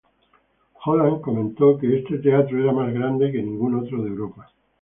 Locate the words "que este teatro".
1.77-2.59